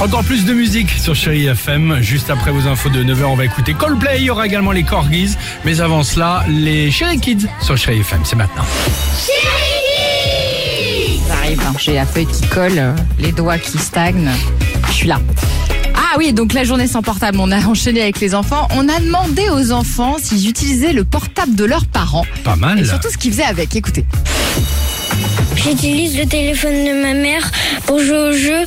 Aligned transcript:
Encore 0.00 0.24
plus 0.24 0.44
de 0.44 0.52
musique 0.52 0.90
sur 0.90 1.14
Chéri 1.14 1.46
FM. 1.46 2.02
Juste 2.02 2.28
après 2.28 2.50
vos 2.50 2.68
infos 2.68 2.90
de 2.90 3.02
9h, 3.02 3.24
on 3.24 3.34
va 3.34 3.46
écouter 3.46 3.72
Coldplay. 3.72 4.18
Il 4.18 4.24
y 4.24 4.30
aura 4.30 4.44
également 4.46 4.72
les 4.72 4.82
Corgis. 4.82 5.36
Mais 5.64 5.80
avant 5.80 6.02
cela, 6.02 6.44
les 6.48 6.90
Chéri 6.90 7.18
Kids 7.18 7.46
sur 7.62 7.78
Chéri 7.78 8.00
FM. 8.00 8.20
C'est 8.24 8.36
maintenant. 8.36 8.64
J'arrive, 11.26 11.60
hein. 11.66 11.72
j'ai 11.78 11.94
la 11.94 12.04
feuille 12.04 12.26
qui 12.26 12.46
colle, 12.46 12.78
euh, 12.78 12.94
les 13.18 13.32
doigts 13.32 13.58
qui 13.58 13.78
stagnent. 13.78 14.30
Je 14.88 14.92
suis 14.92 15.08
là. 15.08 15.18
Ah 15.94 16.18
oui, 16.18 16.34
donc 16.34 16.52
la 16.52 16.64
journée 16.64 16.86
sans 16.86 17.00
portable, 17.02 17.38
on 17.40 17.50
a 17.50 17.58
enchaîné 17.66 18.02
avec 18.02 18.20
les 18.20 18.34
enfants. 18.34 18.68
On 18.76 18.88
a 18.90 19.00
demandé 19.00 19.48
aux 19.50 19.72
enfants 19.72 20.16
s'ils 20.22 20.46
utilisaient 20.48 20.92
le 20.92 21.04
portable 21.04 21.54
de 21.54 21.64
leurs 21.64 21.86
parents. 21.86 22.26
Pas 22.44 22.56
mal. 22.56 22.78
Et 22.78 22.84
surtout 22.84 23.08
ce 23.10 23.16
qu'ils 23.16 23.32
faisaient 23.32 23.44
avec. 23.44 23.74
Écoutez. 23.74 24.04
J'utilise 25.56 26.18
le 26.18 26.26
téléphone 26.26 26.84
de 26.84 27.02
ma 27.02 27.14
mère 27.14 27.50
pour 27.86 27.98
jouer 27.98 28.18
au 28.18 28.32
jeu 28.32 28.66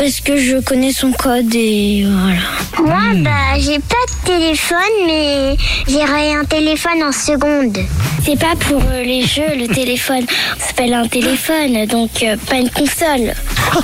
parce 0.00 0.22
que 0.22 0.38
je 0.38 0.56
connais 0.56 0.94
son 0.94 1.12
code 1.12 1.54
et 1.54 2.06
voilà. 2.06 2.40
Moi, 2.78 3.22
bah, 3.22 3.58
j'ai 3.58 3.78
pas 3.78 4.06
de 4.08 4.24
téléphone, 4.24 4.78
mais 5.06 5.56
j'ai 5.86 6.00
un 6.00 6.44
téléphone 6.46 7.02
en 7.02 7.12
seconde. 7.12 7.76
C'est 8.24 8.40
pas 8.40 8.56
pour 8.58 8.82
euh, 8.90 9.02
les 9.02 9.26
jeux, 9.26 9.54
le 9.58 9.68
téléphone. 9.68 10.24
Ça 10.58 10.68
s'appelle 10.68 10.94
un 10.94 11.06
téléphone, 11.06 11.84
donc 11.84 12.22
euh, 12.22 12.36
pas 12.48 12.56
une 12.56 12.70
console. 12.70 13.34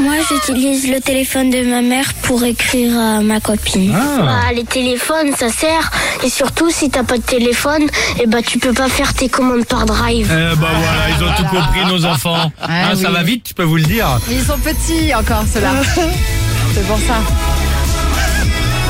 Moi, 0.01 0.15
j'utilise 0.29 0.91
le 0.91 1.01
téléphone 1.01 1.51
de 1.51 1.63
ma 1.63 1.81
mère 1.81 2.13
pour 2.23 2.43
écrire 2.45 2.97
à 2.99 3.21
ma 3.21 3.41
copine. 3.41 3.95
Ah. 3.97 4.23
Bah, 4.23 4.53
les 4.55 4.65
téléphones, 4.65 5.33
ça 5.39 5.49
sert. 5.49 5.91
Et 6.25 6.29
surtout, 6.31 6.71
si 6.71 6.91
t'as 6.91 7.03
pas 7.05 7.17
de 7.17 7.23
téléphone, 7.23 7.83
et 8.21 8.27
bah, 8.27 8.39
tu 8.47 8.59
peux 8.59 8.73
pas 8.73 8.89
faire 8.89 9.15
tes 9.15 9.29
commandes 9.29 9.65
par 9.65 9.87
drive. 9.87 10.29
Eh 10.31 10.57
bah 10.57 10.69
voilà, 10.73 11.09
ils 11.17 11.25
ont 11.25 11.33
tout 11.37 11.45
compris, 11.57 11.85
nos 11.87 12.05
enfants. 12.05 12.53
Ah 12.61 12.91
Hein, 12.91 12.97
Ça 12.97 13.11
va 13.11 13.23
vite, 13.23 13.47
je 13.51 13.55
peux 13.55 13.63
vous 13.65 13.77
le 13.77 13.85
dire. 13.85 14.07
Ils 14.31 14.43
sont 14.43 14.59
petits 14.59 15.15
encore, 15.15 15.45
ceux-là. 15.53 15.73
C'est 16.75 16.87
pour 16.87 16.99
ça. 16.99 17.15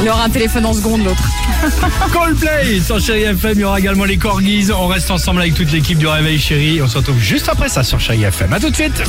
Il 0.02 0.08
aura 0.10 0.24
un 0.24 0.28
téléphone 0.30 0.66
en 0.66 0.72
seconde, 0.74 1.04
l'autre. 1.04 1.22
Coldplay 2.12 2.80
sur 2.84 3.00
Chéri 3.00 3.22
FM. 3.22 3.52
Il 3.54 3.60
y 3.60 3.64
aura 3.64 3.78
également 3.78 4.04
les 4.04 4.16
Corgis. 4.18 4.68
On 4.72 4.86
reste 4.88 5.10
ensemble 5.10 5.40
avec 5.40 5.54
toute 5.54 5.72
l'équipe 5.72 5.98
du 5.98 6.06
Réveil 6.06 6.38
Chéri. 6.38 6.80
On 6.82 6.88
se 6.88 6.98
retrouve 6.98 7.18
juste 7.18 7.48
après 7.48 7.68
ça 7.68 7.82
sur 7.82 7.98
Chéri 8.00 8.24
FM. 8.24 8.52
À 8.52 8.60
tout 8.60 8.68
de 8.70 8.74
suite. 8.74 9.02